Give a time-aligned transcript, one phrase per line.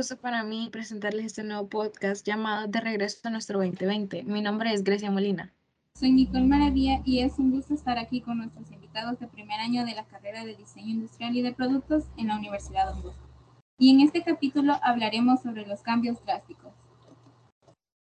[0.00, 4.22] Es un gusto para mí presentarles este nuevo podcast llamado De Regreso a nuestro 2020.
[4.22, 5.52] Mi nombre es Grecia Molina.
[5.94, 9.84] Soy Nicole Maravilla y es un gusto estar aquí con nuestros invitados de primer año
[9.84, 13.28] de la carrera de Diseño Industrial y de Productos en la Universidad de Bosco.
[13.76, 16.72] Y en este capítulo hablaremos sobre los cambios drásticos.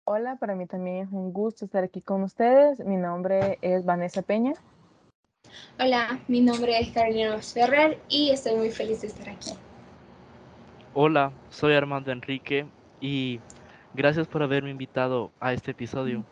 [0.03, 2.81] Hola, para mí también es un gusto estar aquí con ustedes.
[2.81, 4.55] Mi nombre es Vanessa Peña.
[5.79, 9.53] Hola, mi nombre es Carolina Ferrer y estoy muy feliz de estar aquí.
[10.99, 12.65] Hola, soy Armando Enrique
[13.03, 13.39] y
[13.93, 16.25] gracias por haberme invitado a este episodio.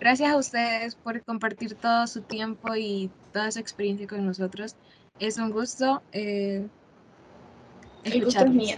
[0.00, 4.74] Gracias a ustedes por compartir todo su tiempo y toda su experiencia con nosotros.
[5.20, 6.02] Es un gusto.
[6.10, 6.66] Eh,
[8.02, 8.76] El gusto es mío.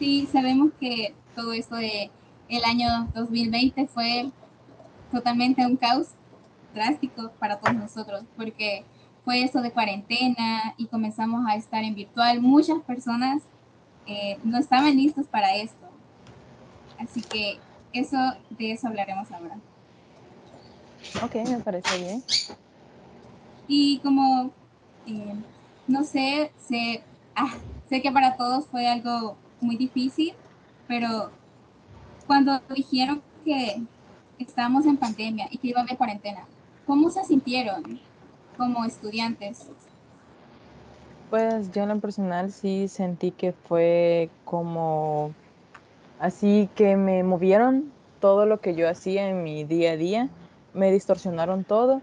[0.00, 2.10] Sí, sabemos que todo esto de
[2.48, 4.32] el año 2020 fue
[5.12, 6.08] totalmente un caos
[6.74, 8.84] drástico para todos nosotros, porque
[9.26, 12.40] fue eso de cuarentena y comenzamos a estar en virtual.
[12.40, 13.42] Muchas personas
[14.06, 15.84] eh, no estaban listos para esto.
[16.96, 17.58] Así que
[17.92, 18.16] eso,
[18.50, 19.58] de eso hablaremos ahora.
[21.24, 22.22] Ok, me parece bien.
[23.66, 24.52] Y como,
[25.08, 25.34] eh,
[25.88, 27.02] no sé, sé,
[27.34, 27.52] ah,
[27.88, 30.34] sé que para todos fue algo muy difícil,
[30.86, 31.32] pero
[32.28, 33.82] cuando dijeron que
[34.38, 36.44] estábamos en pandemia y que iba a haber cuarentena,
[36.86, 38.00] ¿cómo se sintieron
[38.56, 39.66] como estudiantes?
[41.30, 45.32] Pues yo en lo personal sí sentí que fue como
[46.20, 47.90] así que me movieron
[48.20, 50.28] todo lo que yo hacía en mi día a día,
[50.74, 52.00] me distorsionaron todo.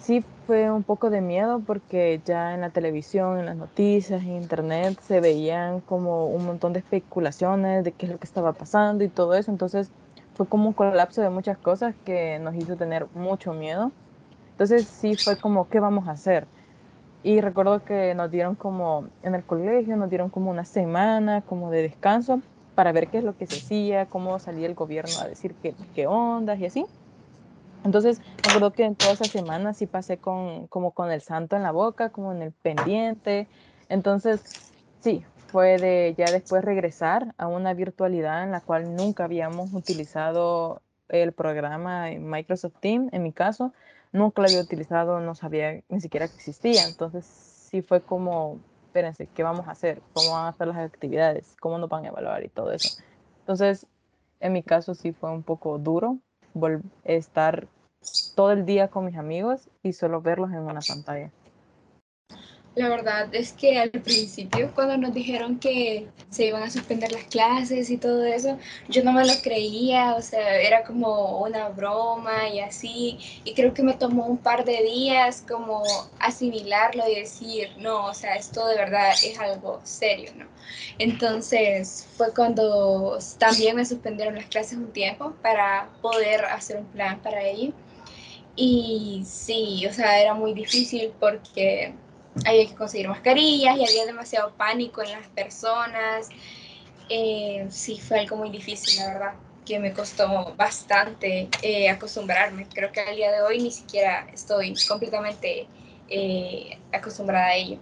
[0.00, 4.36] Sí fue un poco de miedo porque ya en la televisión, en las noticias, en
[4.36, 9.04] internet se veían como un montón de especulaciones de qué es lo que estaba pasando
[9.04, 9.50] y todo eso.
[9.50, 9.88] Entonces
[10.34, 13.92] fue como un colapso de muchas cosas que nos hizo tener mucho miedo.
[14.54, 16.46] Entonces sí fue como, ¿qué vamos a hacer?
[17.22, 21.70] Y recuerdo que nos dieron como, en el colegio, nos dieron como una semana como
[21.70, 22.40] de descanso
[22.74, 25.74] para ver qué es lo que se hacía, cómo salía el gobierno a decir qué,
[25.94, 26.86] qué ondas y así.
[27.82, 31.62] Entonces, recuerdo que en toda esa semana sí pasé con, como con el santo en
[31.62, 33.48] la boca, como en el pendiente.
[33.88, 34.42] Entonces,
[35.00, 40.82] sí, fue de ya después regresar a una virtualidad en la cual nunca habíamos utilizado
[41.08, 43.72] el programa Microsoft Teams, en mi caso,
[44.14, 46.86] nunca lo había utilizado, no sabía ni siquiera que existía.
[46.86, 50.00] Entonces, sí fue como, espérense, ¿qué vamos a hacer?
[50.14, 51.56] ¿Cómo van a hacer las actividades?
[51.60, 52.96] ¿Cómo nos van a evaluar y todo eso?
[53.40, 53.86] Entonces,
[54.40, 56.18] en mi caso sí fue un poco duro
[57.02, 57.66] estar
[58.36, 61.30] todo el día con mis amigos y solo verlos en una pantalla.
[62.74, 67.24] La verdad es que al principio cuando nos dijeron que se iban a suspender las
[67.24, 68.58] clases y todo eso,
[68.88, 73.72] yo no me lo creía, o sea, era como una broma y así, y creo
[73.74, 75.84] que me tomó un par de días como
[76.18, 80.46] asimilarlo y decir, no, o sea, esto de verdad es algo serio, ¿no?
[80.98, 87.20] Entonces fue cuando también me suspendieron las clases un tiempo para poder hacer un plan
[87.22, 87.72] para ello.
[88.56, 91.94] Y sí, o sea, era muy difícil porque
[92.46, 96.28] había que conseguir mascarillas y había demasiado pánico en las personas.
[97.08, 99.34] Eh, sí, fue algo muy difícil, la verdad,
[99.66, 102.66] que me costó bastante eh, acostumbrarme.
[102.74, 105.68] Creo que al día de hoy ni siquiera estoy completamente
[106.08, 107.78] eh, acostumbrada a ello.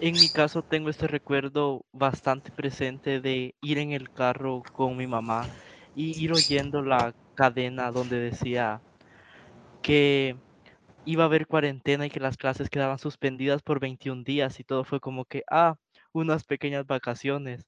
[0.00, 5.06] En mi caso tengo este recuerdo bastante presente de ir en el carro con mi
[5.06, 5.50] mamá
[5.94, 8.82] y ir oyendo la cadena donde decía
[9.82, 10.36] que
[11.04, 14.84] iba a haber cuarentena y que las clases quedaban suspendidas por 21 días y todo
[14.84, 15.76] fue como que, ah,
[16.12, 17.66] unas pequeñas vacaciones.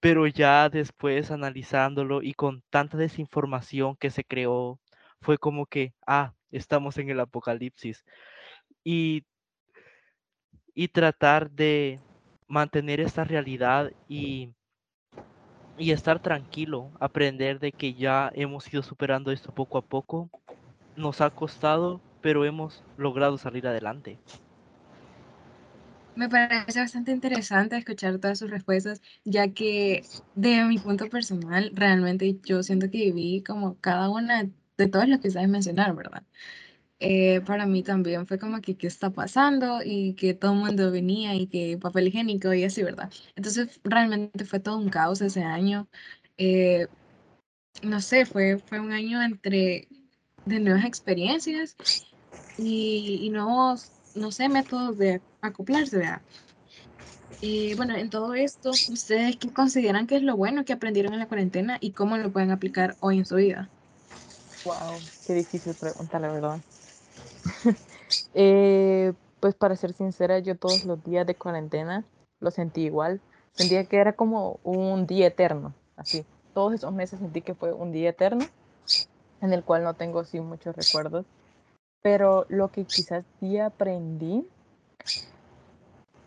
[0.00, 4.80] Pero ya después analizándolo y con tanta desinformación que se creó,
[5.20, 8.04] fue como que, ah, estamos en el apocalipsis.
[8.84, 9.24] Y,
[10.74, 12.00] y tratar de
[12.46, 14.54] mantener esta realidad y,
[15.76, 20.30] y estar tranquilo, aprender de que ya hemos ido superando esto poco a poco,
[20.96, 24.18] nos ha costado, pero hemos logrado salir adelante.
[26.18, 30.04] Me parece bastante interesante escuchar todas sus respuestas, ya que
[30.34, 35.20] de mi punto personal, realmente yo siento que viví como cada una de todos los
[35.20, 36.24] que sabes mencionar, ¿verdad?
[37.00, 40.90] Eh, para mí también fue como que qué está pasando y que todo el mundo
[40.90, 43.12] venía y que papel higiénico y así, ¿verdad?
[43.36, 45.88] Entonces realmente fue todo un caos ese año.
[46.36, 46.88] Eh,
[47.82, 49.88] no sé, fue, fue un año entre
[50.46, 51.76] de nuevas experiencias
[52.58, 56.22] y, nuevos, no sé, métodos de acoplarse, ¿verdad?
[57.40, 61.20] Y bueno, en todo esto, ¿ustedes qué consideran que es lo bueno que aprendieron en
[61.20, 63.70] la cuarentena y cómo lo pueden aplicar hoy en su vida?
[64.64, 66.58] Wow, qué difícil pregunta, la verdad.
[68.34, 72.04] eh, pues para ser sincera, yo todos los días de cuarentena
[72.40, 73.20] lo sentí igual.
[73.52, 76.24] Sentía que era como un día eterno, así.
[76.54, 78.46] Todos esos meses sentí que fue un día eterno,
[79.40, 81.24] en el cual no tengo así muchos recuerdos.
[82.02, 84.46] Pero lo que quizás sí aprendí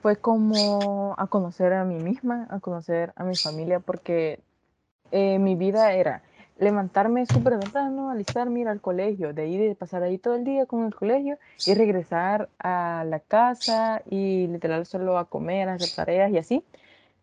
[0.01, 4.39] fue como a conocer a mí misma, a conocer a mi familia, porque
[5.11, 6.23] eh, mi vida era
[6.61, 10.85] levantarme súper temprano, alistarme, ir al colegio, de de pasar ahí todo el día con
[10.85, 16.31] el colegio y regresar a la casa y literal solo a comer, a hacer tareas
[16.31, 16.63] y así.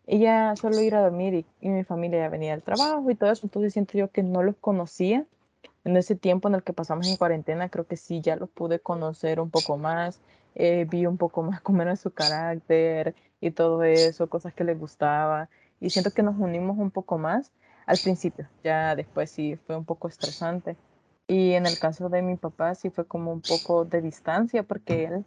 [0.06, 3.30] Y ya solo ir a dormir y, mi familia ya venía del trabajo y todo
[3.30, 5.24] eso, entonces siento yo que no los conocía
[5.88, 8.78] en ese tiempo en el que pasamos en cuarentena, creo que sí, ya los pude
[8.78, 10.20] conocer un poco más,
[10.54, 14.78] eh, vi un poco más cómo era su carácter y todo eso, cosas que les
[14.78, 15.48] gustaba.
[15.80, 17.52] Y siento que nos unimos un poco más
[17.86, 20.76] al principio, ya después sí fue un poco estresante.
[21.26, 25.04] Y en el caso de mi papá sí fue como un poco de distancia porque
[25.04, 25.24] él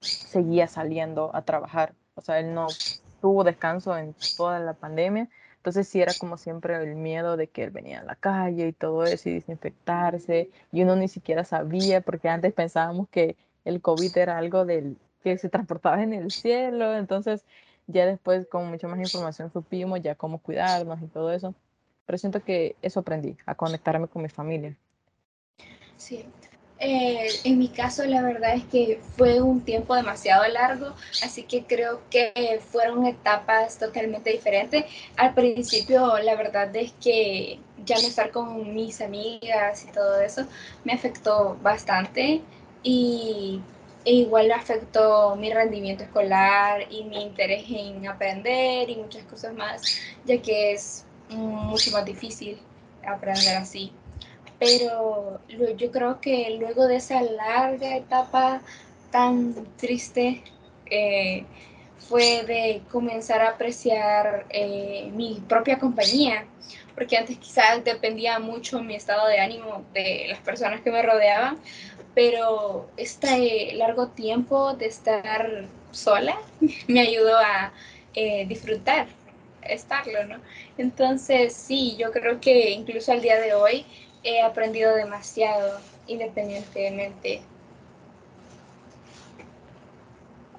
[0.00, 1.94] seguía saliendo a trabajar.
[2.14, 2.68] O sea, él no
[3.20, 5.28] tuvo descanso en toda la pandemia.
[5.68, 8.72] Entonces sí era como siempre el miedo de que él venía a la calle y
[8.72, 10.48] todo eso y desinfectarse.
[10.72, 13.36] Y uno ni siquiera sabía porque antes pensábamos que
[13.66, 17.44] el COVID era algo del, que se transportaba en el cielo, entonces
[17.86, 21.54] ya después con mucha más información supimos ya cómo cuidarnos y todo eso.
[22.06, 24.74] Pero siento que eso aprendí, a conectarme con mi familia.
[25.98, 26.24] Sí.
[26.80, 30.94] Eh, en mi caso, la verdad es que fue un tiempo demasiado largo,
[31.24, 34.84] así que creo que fueron etapas totalmente diferentes.
[35.16, 40.46] Al principio, la verdad es que ya no estar con mis amigas y todo eso
[40.84, 42.42] me afectó bastante
[42.82, 43.60] y
[44.04, 49.82] e igual afectó mi rendimiento escolar y mi interés en aprender y muchas cosas más,
[50.24, 52.58] ya que es mucho más difícil
[53.04, 53.92] aprender así.
[54.58, 55.40] Pero
[55.76, 58.60] yo creo que luego de esa larga etapa
[59.10, 60.42] tan triste,
[60.86, 61.44] eh,
[62.08, 66.46] fue de comenzar a apreciar eh, mi propia compañía,
[66.94, 71.58] porque antes quizás dependía mucho mi estado de ánimo de las personas que me rodeaban,
[72.14, 76.36] pero este largo tiempo de estar sola
[76.88, 77.72] me ayudó a
[78.14, 79.06] eh, disfrutar
[79.62, 80.36] estarlo, ¿no?
[80.78, 83.84] Entonces, sí, yo creo que incluso al día de hoy
[84.22, 87.42] he aprendido demasiado independientemente.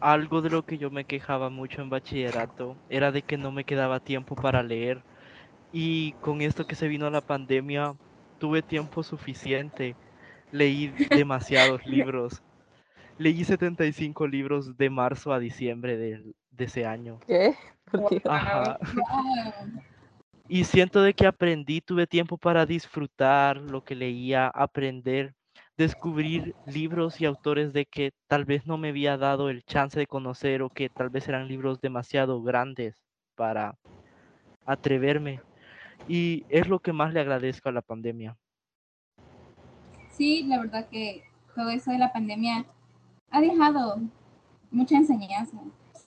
[0.01, 3.65] Algo de lo que yo me quejaba mucho en bachillerato era de que no me
[3.65, 5.03] quedaba tiempo para leer
[5.71, 7.95] y con esto que se vino la pandemia
[8.39, 9.97] tuve tiempo suficiente
[10.51, 12.43] leí demasiados libros.
[13.17, 17.23] Leí 75 libros de marzo a diciembre de, de ese año.
[17.27, 17.55] ¿Qué?
[18.25, 18.79] Ajá.
[20.49, 25.33] Y siento de que aprendí, tuve tiempo para disfrutar lo que leía, aprender,
[25.77, 30.07] descubrir libros y autores de que tal vez no me había dado el chance de
[30.07, 32.95] conocer o que tal vez eran libros demasiado grandes
[33.35, 33.77] para
[34.65, 35.39] atreverme.
[36.07, 38.35] Y es lo que más le agradezco a la pandemia
[40.19, 41.23] sí, la verdad que
[41.55, 42.65] todo eso de la pandemia
[43.31, 44.01] ha dejado
[44.69, 45.57] mucha enseñanza,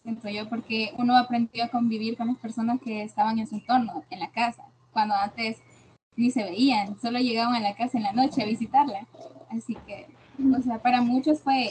[0.02, 4.04] siento yo, porque uno aprendió a convivir con las personas que estaban en su entorno,
[4.10, 5.58] en la casa, cuando antes
[6.16, 9.06] ni se veían, solo llegaban a la casa en la noche a visitarla.
[9.50, 10.06] Así que,
[10.56, 11.70] o sea, para muchos fue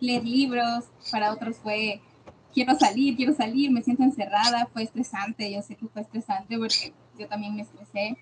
[0.00, 2.00] leer libros, para otros fue
[2.52, 6.92] quiero salir, quiero salir, me siento encerrada, fue estresante, yo sé que fue estresante porque
[7.18, 8.16] yo también me estresé.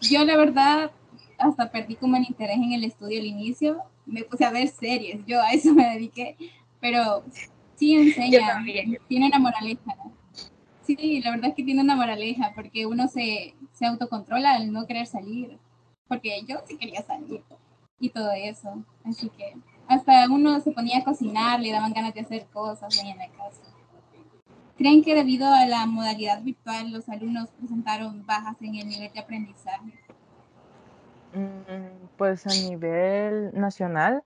[0.00, 0.90] Yo la verdad
[1.38, 5.24] hasta perdí como el interés en el estudio al inicio, me puse a ver series,
[5.26, 6.36] yo a eso me dediqué,
[6.80, 7.24] pero
[7.76, 8.64] sí enseña,
[9.08, 9.96] tiene una moraleja.
[10.82, 14.86] Sí, la verdad es que tiene una moraleja, porque uno se, se autocontrola al no
[14.86, 15.58] querer salir,
[16.08, 17.42] porque yo sí quería salir
[17.98, 19.56] y todo eso, así que
[19.88, 23.28] hasta uno se ponía a cocinar, le daban ganas de hacer cosas ahí en la
[23.28, 23.62] casa.
[24.76, 29.20] ¿Creen que debido a la modalidad virtual los alumnos presentaron bajas en el nivel de
[29.20, 29.92] aprendizaje?
[31.32, 34.22] Mm, pues a nivel nacional,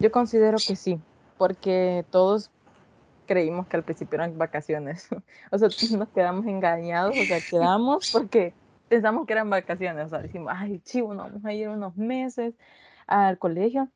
[0.00, 1.00] yo considero que sí,
[1.36, 2.50] porque todos
[3.28, 5.08] creímos que al principio eran vacaciones.
[5.52, 5.68] o sea,
[5.98, 8.54] nos quedamos engañados, o sea, quedamos porque
[8.88, 10.06] pensamos que eran vacaciones.
[10.06, 12.54] O sea, decimos, ay, chivo, no, vamos a ir unos meses
[13.06, 13.88] al colegio.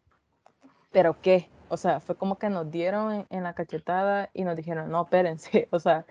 [0.92, 4.56] Pero qué, o sea, fue como que nos dieron en, en la cachetada y nos
[4.56, 6.04] dijeron, no, espérense, o sea,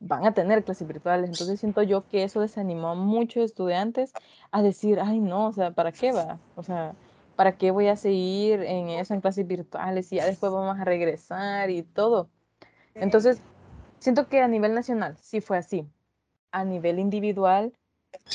[0.00, 1.30] van a tener clases virtuales.
[1.30, 4.12] Entonces siento yo que eso desanimó a muchos estudiantes
[4.50, 6.40] a decir, ay no, o sea, ¿para qué va?
[6.56, 6.94] O sea,
[7.36, 10.84] ¿para qué voy a seguir en eso, en clases virtuales y ya después vamos a
[10.84, 12.30] regresar y todo?
[12.94, 13.44] Entonces,
[14.00, 15.88] siento que a nivel nacional sí fue así.
[16.52, 17.74] A nivel individual,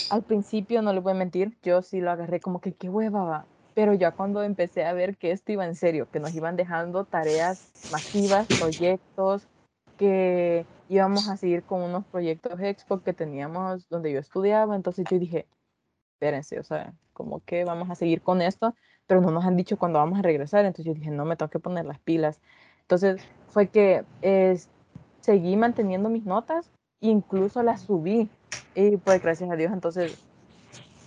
[0.10, 3.24] al principio, no le voy a mentir, yo sí lo agarré como que qué hueva
[3.24, 3.50] va.
[3.74, 7.06] pero ya cuando empecé a ver que esto iba en serio, que nos iban dejando
[7.06, 9.50] tareas masivas, proyectos,
[9.98, 15.20] que íbamos a seguir con unos proyectos expo que teníamos donde yo estudiaba, entonces yo
[15.20, 15.48] dije,
[16.14, 18.76] espérense, o sea, como que vamos a seguir con esto,
[19.08, 21.50] pero no nos han dicho cuándo vamos a regresar, entonces yo dije, no, me tengo
[21.50, 22.42] que poner las pilas.
[22.90, 24.04] Entonces fue que
[25.22, 28.28] seguí manteniendo mis notas, incluso las subí,
[28.74, 30.18] y pues gracias a Dios entonces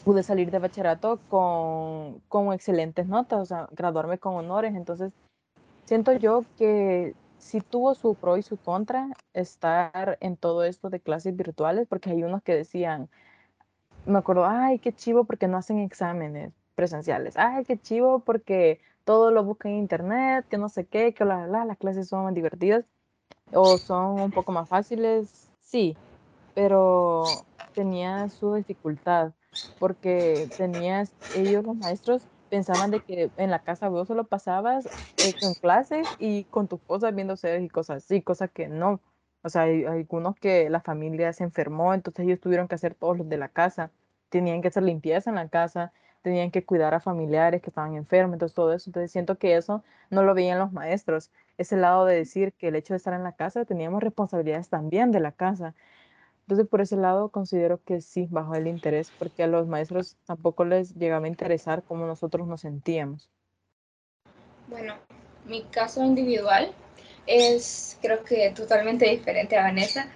[0.05, 5.13] pude salir de bachillerato con, con excelentes notas, o sea, graduarme con honores, entonces
[5.85, 11.01] siento yo que sí tuvo su pro y su contra estar en todo esto de
[11.01, 13.09] clases virtuales, porque hay unos que decían,
[14.07, 19.31] me acuerdo, ay, qué chivo porque no hacen exámenes presenciales, ay, qué chivo porque todo
[19.31, 22.35] lo buscan en internet, que no sé qué, que la, la, las clases son más
[22.35, 22.85] divertidas
[23.53, 25.97] o son un poco más fáciles, sí,
[26.55, 27.45] pero
[27.75, 29.33] tenía su dificultad
[29.79, 35.35] porque tenías, ellos los maestros pensaban de que en la casa vos solo pasabas eh,
[35.61, 39.01] clases y con tus cosas viendo series y cosas así, cosas que no.
[39.43, 43.19] O sea, hay, algunos que la familia se enfermó, entonces ellos tuvieron que hacer todos
[43.19, 43.91] los de la casa.
[44.29, 48.35] Tenían que hacer limpieza en la casa, tenían que cuidar a familiares que estaban enfermos,
[48.35, 48.89] entonces todo eso.
[48.89, 51.31] Entonces siento que eso no lo veían los maestros.
[51.59, 55.11] Ese lado de decir que el hecho de estar en la casa teníamos responsabilidades también
[55.13, 55.75] de la casa.
[56.43, 60.65] Entonces, por ese lado, considero que sí bajó el interés, porque a los maestros tampoco
[60.65, 63.31] les llegaba a interesar cómo nosotros nos sentíamos.
[64.69, 64.95] Bueno,
[65.47, 66.73] mi caso individual
[67.27, 70.07] es, creo que totalmente diferente a Vanessa.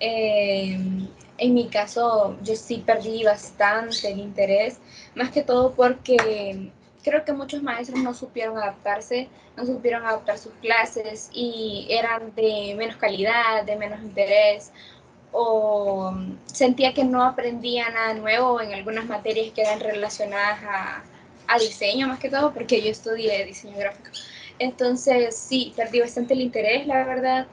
[0.00, 1.08] Em,
[1.38, 4.78] en mi caso, yo sí perdí bastante el interés,
[5.14, 10.52] más que todo porque creo que muchos maestros no supieron adaptarse, no supieron adaptar sus
[10.54, 14.72] clases y eran de menos calidad, de menos interés
[15.32, 16.12] o
[16.46, 21.02] sentía que no aprendía nada nuevo en algunas materias que eran relacionadas a,
[21.46, 24.10] a diseño más que todo, porque yo estudié diseño gráfico.
[24.58, 27.46] Entonces, sí, perdí bastante el interés, la verdad.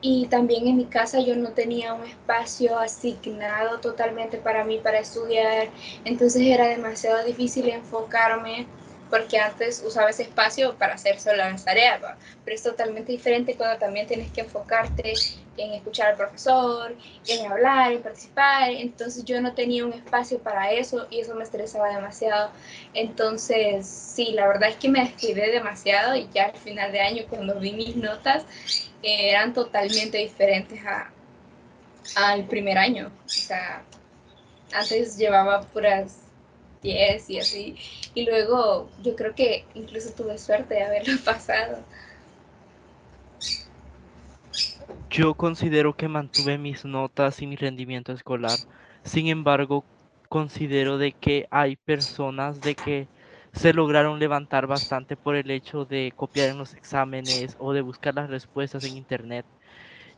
[0.00, 4.98] Y también en mi casa yo no tenía un espacio asignado totalmente para mí para
[4.98, 5.68] estudiar,
[6.04, 8.66] entonces era demasiado difícil enfocarme
[9.10, 12.00] porque antes usaba ese espacio para hacer solo las tareas,
[12.44, 15.14] pero es totalmente diferente cuando también tienes que enfocarte
[15.56, 16.94] en escuchar al profesor,
[17.26, 21.44] en hablar, en participar, entonces yo no tenía un espacio para eso y eso me
[21.44, 22.50] estresaba demasiado,
[22.94, 27.22] entonces sí, la verdad es que me descuidé demasiado y ya al final de año
[27.28, 28.44] cuando vi mis notas
[29.06, 31.10] eran totalmente diferentes a,
[32.16, 33.82] al primer año, o sea,
[34.72, 36.26] antes llevaba puras
[36.86, 37.76] y así.
[38.14, 41.78] Y luego yo creo que incluso tuve suerte de haberlo pasado.
[45.10, 48.58] Yo considero que mantuve mis notas y mi rendimiento escolar.
[49.04, 49.84] Sin embargo,
[50.28, 53.08] considero de que hay personas de que
[53.56, 58.14] se lograron levantar bastante por el hecho de copiar en los exámenes o de buscar
[58.14, 59.46] las respuestas en internet.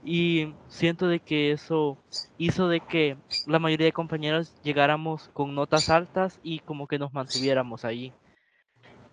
[0.02, 1.98] Y siento de que eso
[2.36, 3.16] hizo de que
[3.46, 8.12] la mayoría de compañeros llegáramos con notas altas y como que nos mantuviéramos ahí.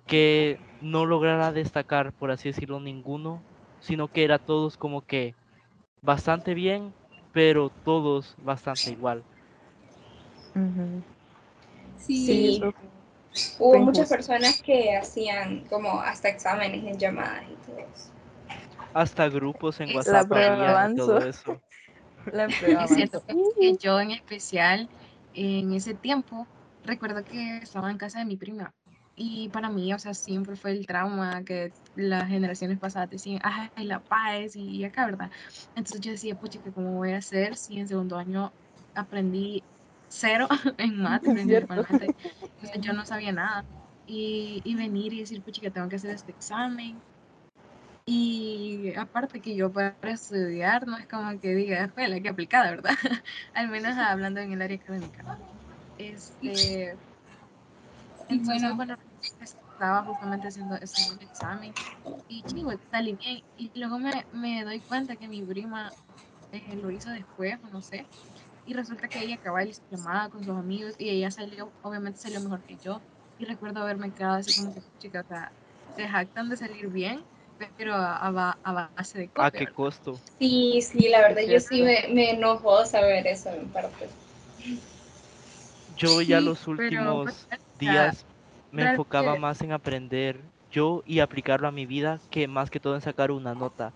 [0.07, 3.43] Que no lograra destacar, por así decirlo, ninguno,
[3.79, 5.35] sino que era todos como que
[6.01, 6.93] bastante bien,
[7.31, 9.23] pero todos bastante igual.
[11.97, 12.59] Sí,
[13.59, 18.15] hubo muchas personas que hacían como hasta exámenes en llamadas y todo eso
[18.95, 21.61] hasta grupos en WhatsApp y todo eso.
[22.31, 22.45] La
[22.83, 23.23] es cierto
[23.59, 24.89] que yo en especial
[25.33, 26.47] en ese tiempo
[26.83, 28.73] recuerdo que estaba en casa de mi prima
[29.17, 33.85] y para mí, o sea, siempre fue el trauma que las generaciones pasadas decían, ay,
[33.85, 35.31] la paz y acá, ¿verdad?
[35.73, 38.53] Entonces yo decía, pucha, ¿cómo voy a hacer si en segundo año
[38.93, 39.63] aprendí
[40.09, 40.47] cero
[40.77, 42.13] en mates principalmente?
[42.59, 43.67] Entonces yo no sabía nada.
[44.05, 47.03] Y, y venir y decir, pucha, que tengo que hacer este examen
[48.05, 52.91] y aparte que yo para estudiar no es como que diga, la que aplicada, ¿verdad?
[53.53, 55.27] Al menos hablando en el área académica.
[55.97, 56.99] Este,
[58.27, 58.95] entonces, bueno,
[59.39, 61.77] estaba justamente haciendo ese examen
[62.27, 63.41] y chico, salí bien.
[63.55, 65.95] Y luego me, me doy cuenta que mi prima
[66.51, 68.09] eh, lo hizo después, no sé.
[68.65, 72.39] Y resulta que ella acababa de llamada con sus amigos y ella salió, obviamente salió
[72.41, 72.99] mejor que yo.
[73.37, 75.51] Y recuerdo haberme quedado así como que, chica, o sea,
[75.95, 77.23] se jactan de salir bien
[77.77, 78.17] pero a,
[78.63, 80.19] a, base de ¿A qué costo?
[80.39, 84.09] Sí, sí, la verdad, yo sí me, me enojó saber eso en parte.
[85.97, 87.47] Yo ya los últimos pues,
[87.79, 88.25] días
[88.71, 90.41] me enfocaba más en aprender
[90.71, 93.93] yo y aplicarlo a mi vida que más que todo en sacar una nota.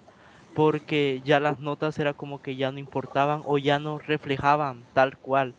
[0.54, 5.18] Porque ya las notas era como que ya no importaban o ya no reflejaban tal
[5.20, 5.56] cual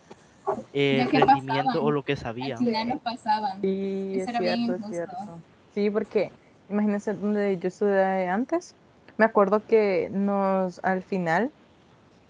[0.72, 2.58] el Ya que rendimiento o lo que Al sabían.
[2.64, 3.60] final no pasaban.
[3.60, 4.96] Sí, Eso es era bien cierto, es injusto.
[4.96, 5.42] cierto.
[5.74, 6.32] Sí, porque
[6.68, 8.76] imagínense donde yo estudié antes.
[9.16, 11.52] Me acuerdo que nos al final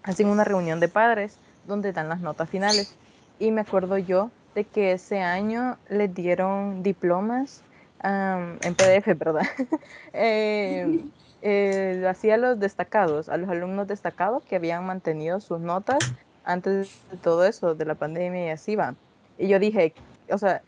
[0.03, 2.97] hacen una reunión de padres donde dan las notas finales.
[3.39, 7.65] Y me acuerdo yo de que ese año les dieron diplomas
[7.99, 9.43] am, en PDF, ¿verdad?
[10.13, 10.87] Eh,
[11.41, 15.99] eh, hacía los destacados, a los alumnos destacados que habían mantenido sus notas
[16.43, 18.95] antes de todo eso, de la pandemia y así va.
[19.37, 19.93] Y yo dije,
[20.29, 20.61] o sea,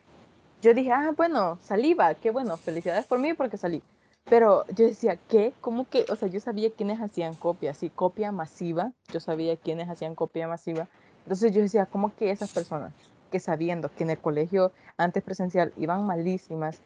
[0.62, 3.84] yo dije, ah, bueno, salí, va, qué bueno, felicidades por mí porque salí.
[4.26, 5.54] Pero yo decía, ¿qué?
[5.62, 6.06] ¿Cómo que?
[6.10, 10.48] O sea, yo sabía quiénes hacían copia, sí, copia masiva, yo sabía quiénes hacían copia
[10.48, 10.88] masiva.
[11.26, 12.94] Entonces yo decía, ¿cómo que esas personas
[13.32, 16.82] que sabiendo que en el colegio antes presencial iban malísimas,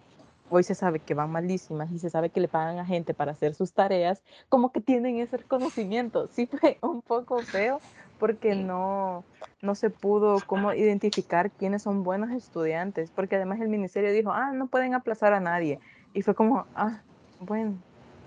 [0.50, 3.32] hoy se sabe que van malísimas y se sabe que le pagan a gente para
[3.32, 6.28] hacer sus tareas, como que tienen ese reconocimiento?
[6.28, 7.80] Sí fue un poco feo
[8.20, 9.24] porque no,
[9.62, 14.52] no se pudo cómo identificar quiénes son buenos estudiantes, porque además el ministerio dijo, ah,
[14.54, 15.80] no pueden aplazar a nadie.
[16.14, 17.02] Y fue como, ah,
[17.40, 17.76] bueno,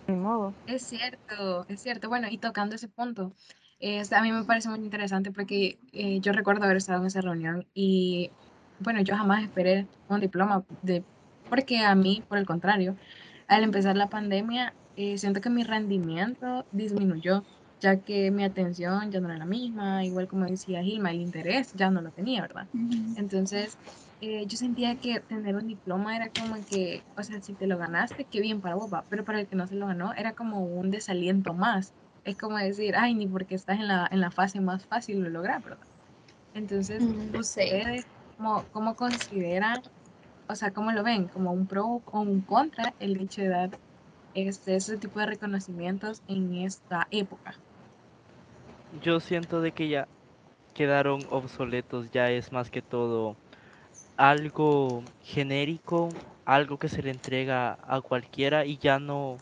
[0.06, 0.52] ni modo.
[0.66, 2.08] Es cierto, es cierto.
[2.08, 3.32] Bueno, y tocando ese punto,
[3.80, 7.20] es, a mí me parece muy interesante porque eh, yo recuerdo haber estado en esa
[7.20, 8.30] reunión y,
[8.78, 11.02] bueno, yo jamás esperé un diploma, de,
[11.50, 12.96] porque a mí, por el contrario,
[13.48, 17.46] al empezar la pandemia, eh, siento que mi rendimiento disminuyó,
[17.80, 21.72] ya que mi atención ya no era la misma, igual como decía Gilma, el interés
[21.74, 22.70] ya no lo tenía, ¿verdad?
[22.74, 23.14] Ujú.
[23.14, 23.78] Entonces,
[24.20, 27.78] eh, yo sentía que tener un diploma era como que, o sea, si te lo
[27.78, 30.64] ganaste, qué bien para vos, pero para el que no se lo ganó era como
[30.64, 31.94] un desaliento más.
[32.24, 35.30] Es como decir, ay, ni porque estás en la, en la fase más fácil lo
[35.30, 35.86] logras, ¿verdad?
[36.54, 37.62] Entonces, Mm, sí.
[37.62, 38.04] ¿ustedes
[38.36, 39.82] cómo, cómo consideran,
[40.50, 43.70] o sea, cómo lo ven, como un pro o un contra el hecho de dar
[44.34, 47.54] este, ese tipo de reconocimientos en esta época?
[49.02, 50.08] Yo siento de que ya
[50.74, 53.36] quedaron obsoletos, ya es más que todo
[54.16, 56.08] algo genérico,
[56.44, 59.38] algo que se le entrega a cualquiera y ya no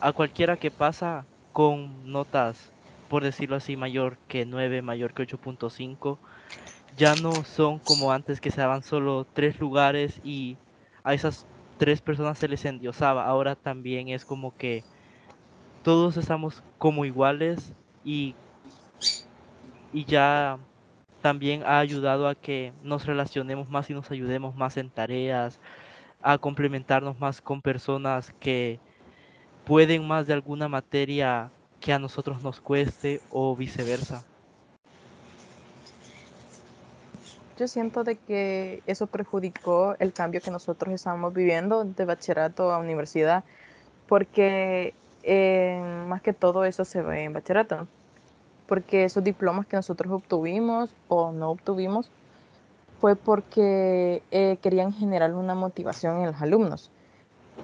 [0.00, 2.70] a cualquiera que pasa con notas,
[3.08, 6.18] por decirlo así, mayor que 9, mayor que 8.5,
[6.96, 10.60] ya no son como antes que se daban solo tres lugares y
[11.04, 11.46] a esas
[11.78, 13.26] tres personas se les endiosaba.
[13.26, 14.86] Ahora también es como que
[15.82, 18.38] todos estamos como iguales y,
[19.92, 20.58] y ya
[21.20, 25.60] también ha ayudado a que nos relacionemos más y nos ayudemos más en tareas,
[26.20, 28.82] a complementarnos más con personas que
[29.64, 34.26] pueden más de alguna materia que a nosotros nos cueste o viceversa.
[37.58, 42.78] Yo siento de que eso perjudicó el cambio que nosotros estamos viviendo de bachillerato a
[42.78, 43.44] universidad,
[44.06, 47.88] porque eh, más que todo eso se ve en bachillerato,
[48.66, 52.10] porque esos diplomas que nosotros obtuvimos o no obtuvimos
[53.00, 56.90] fue porque eh, querían generar una motivación en los alumnos.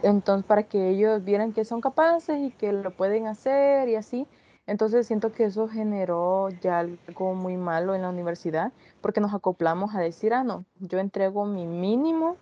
[0.02, 4.26] Entonces, para que ellos vieran que son capaces y que lo pueden hacer y así.
[4.66, 9.94] Entonces, siento que eso generó ya algo muy malo en la universidad, porque nos acoplamos
[9.94, 12.36] a decir, ah, no, yo entrego mi mínimo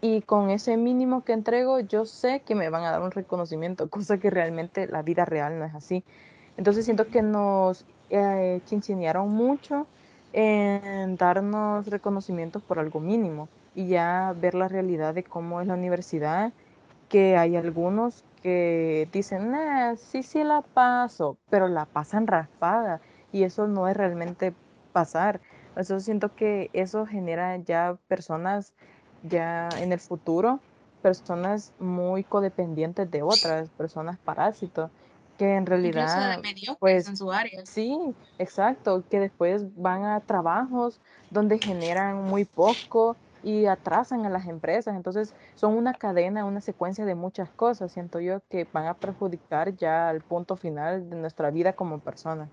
[0.00, 3.88] y con ese mínimo que entrego, yo sé que me van a dar un reconocimiento,
[3.90, 6.04] cosa que realmente la vida real no es así.
[6.56, 9.88] Entonces, siento que nos eh, chinchinearon mucho
[10.32, 15.74] en darnos reconocimientos por algo mínimo y ya ver la realidad de cómo es la
[15.74, 16.52] universidad
[17.08, 23.44] que hay algunos que dicen, nah, sí, sí la paso, pero la pasan raspada y
[23.44, 24.56] eso no es realmente
[24.92, 25.40] pasar.
[25.76, 28.74] Eso siento que eso genera ya personas
[29.22, 30.64] ya en el futuro,
[31.00, 34.90] personas muy codependientes de otras, personas parásitos,
[35.36, 37.64] que en de realidad, mediocres pues en su área.
[37.64, 37.98] Sí,
[38.38, 44.96] exacto, que después van a trabajos donde generan muy poco y atrasan a las empresas.
[44.96, 49.76] Entonces, son una cadena, una secuencia de muchas cosas, siento yo, que van a perjudicar
[49.76, 52.48] ya al punto final de nuestra vida como persona.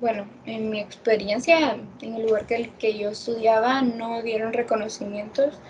[0.00, 5.60] Bueno, en mi experiencia, en el lugar que, el que yo estudiaba, no dieron reconocimientos,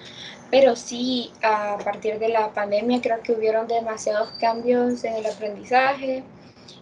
[0.51, 6.23] pero sí a partir de la pandemia creo que hubieron demasiados cambios en el aprendizaje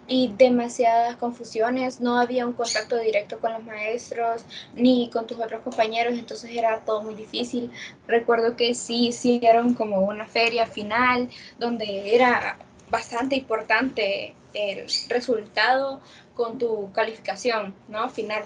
[0.06, 4.42] y demasiadas confusiones, no había un contacto directo con los maestros
[4.74, 7.70] ni con tus otros compañeros, entonces era todo muy difícil.
[8.06, 12.58] Recuerdo que sí hicieron como una feria final donde era
[12.90, 16.00] bastante importante el resultado
[16.34, 18.08] con tu calificación, ¿no?
[18.08, 18.44] Final.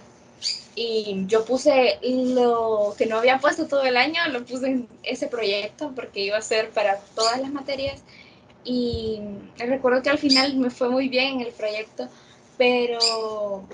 [0.74, 5.28] Y yo puse lo que no había puesto todo el año, lo puse en ese
[5.28, 8.02] proyecto porque iba a ser para todas las materias
[8.64, 9.20] y
[9.58, 12.08] recuerdo que al final me fue muy bien el proyecto,
[12.56, 13.66] pero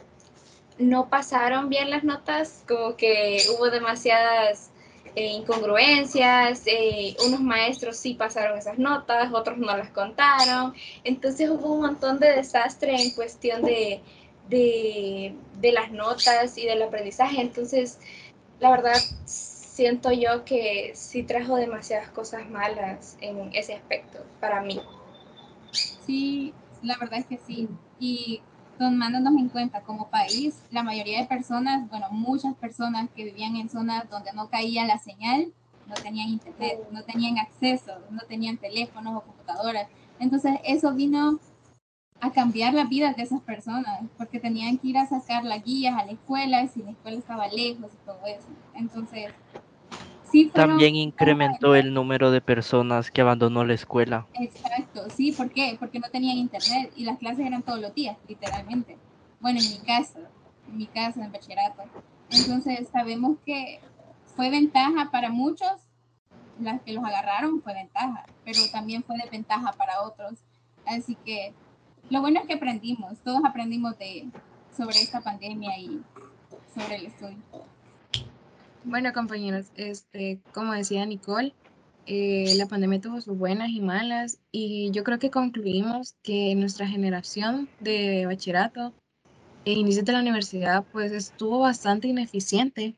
[0.79, 4.70] no pasaron bien las notas, como que hubo demasiadas
[5.14, 10.74] eh, incongruencias, eh, unos maestros sí pasaron esas notas, otros no las contaron,
[11.05, 14.01] entonces hubo un montón de desastre en cuestión de,
[14.48, 17.98] de, de las notas y del aprendizaje, entonces
[18.61, 19.01] la verdad
[19.78, 24.80] siento yo que sí trajo demasiadas cosas malas en ese aspecto para mí.
[25.70, 27.68] Sí, la verdad es que sí.
[28.00, 28.42] Y
[28.76, 33.68] tomándonos en cuenta como país, la mayoría de personas, bueno, muchas personas que vivían en
[33.68, 35.52] zonas donde no caía la señal,
[35.86, 39.86] no tenían internet, no tenían acceso, no tenían teléfonos o computadoras.
[40.18, 41.38] Entonces eso vino
[42.20, 45.96] a cambiar la vida de esas personas, porque tenían que ir a sacar las guías
[45.96, 48.48] a la escuela, si la escuela estaba lejos y todo eso.
[48.74, 49.32] Entonces,
[50.30, 54.26] sí fueron También incrementó el número de personas que abandonó la escuela.
[54.34, 55.76] Exacto, sí, ¿por qué?
[55.78, 58.96] Porque no tenían internet y las clases eran todos los días, literalmente.
[59.40, 60.18] Bueno, en mi caso,
[60.68, 61.82] en mi caso, en bachillerato.
[62.30, 63.80] Entonces, sabemos que
[64.36, 65.72] fue ventaja para muchos,
[66.60, 70.38] las que los agarraron fue ventaja, pero también fue desventaja para otros.
[70.86, 71.54] Así que
[72.10, 74.28] lo bueno es que aprendimos, todos aprendimos de,
[74.76, 76.02] sobre esta pandemia y
[76.74, 77.38] sobre el estudio.
[78.88, 81.53] Bueno, compañeros, este, como decía Nicole,
[82.07, 86.88] eh, la pandemia tuvo sus buenas y malas y yo creo que concluimos que nuestra
[86.88, 88.94] generación de bachillerato
[89.66, 92.96] e inicio de la universidad pues estuvo bastante ineficiente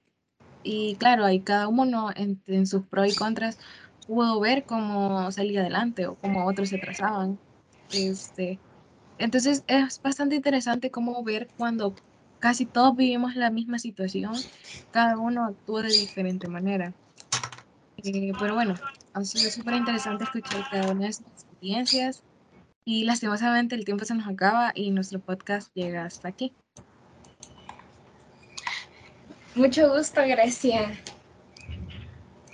[0.63, 3.59] y claro, ahí cada uno en, en sus pros y contras
[4.07, 7.37] pudo ver cómo salía adelante o cómo otros se trazaban.
[7.91, 8.61] Este,
[9.19, 11.97] entonces es bastante interesante cómo ver cuando
[12.41, 14.35] casi todos vivimos la misma situación,
[14.91, 16.93] cada uno actúa de diferente manera.
[17.99, 18.75] Eh, pero bueno,
[19.13, 22.25] ha sido súper interesante escuchar cada una de sus experiencias
[22.85, 26.55] y lastimosamente el tiempo se nos acaba y nuestro podcast llega hasta aquí.
[29.55, 30.99] Mucho gusto, Grecia.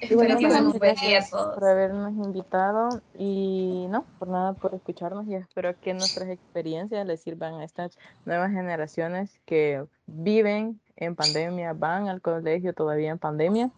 [0.00, 5.26] Y bueno, que pues, a gracias por habernos invitado y no, por nada, por escucharnos
[5.26, 11.72] y espero que nuestras experiencias les sirvan a estas nuevas generaciones que viven en pandemia,
[11.72, 13.70] van al colegio todavía en pandemia.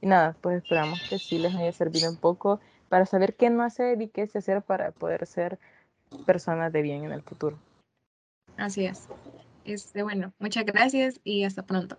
[0.00, 3.62] Y nada, pues esperamos que sí les haya servido un poco para saber qué no
[3.62, 5.58] hacer y qué sí hacer para poder ser
[6.24, 7.58] personas de bien en el futuro.
[8.56, 9.08] Así es.
[9.64, 11.98] Este, bueno, muchas gracias y hasta pronto.